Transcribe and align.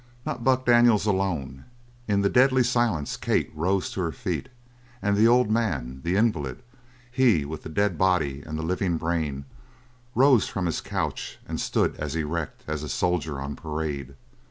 Not 0.25 0.43
Buck 0.43 0.65
Daniels 0.65 1.05
alone. 1.05 1.63
In 2.07 2.21
the 2.23 2.27
deadly 2.29 2.63
silence 2.63 3.15
Kate 3.17 3.51
rose 3.55 3.91
to 3.91 4.01
her 4.01 4.11
feet; 4.11 4.49
and 4.99 5.15
the 5.15 5.27
old 5.27 5.51
man, 5.51 6.01
the 6.03 6.15
invalid 6.15 6.63
he 7.11 7.45
with 7.45 7.61
the 7.61 7.69
dead 7.69 7.99
body 7.99 8.41
and 8.43 8.57
the 8.57 8.63
living 8.63 8.97
brain, 8.97 9.45
rose 10.15 10.47
from 10.47 10.65
his 10.65 10.81
couch 10.81 11.37
and 11.47 11.61
stood 11.61 11.95
as 11.97 12.15
erect 12.15 12.63
as 12.67 12.81
a 12.81 12.89
soldier 12.89 13.39
on 13.39 13.55
parade. 13.55 14.15